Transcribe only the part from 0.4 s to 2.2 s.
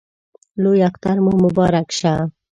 لوی اختر مو مبارک شه!